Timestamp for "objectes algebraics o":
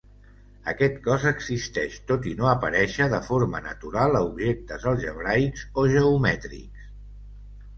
4.31-5.85